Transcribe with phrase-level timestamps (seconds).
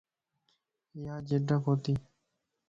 [1.03, 1.93] ياجڍ ڪوتي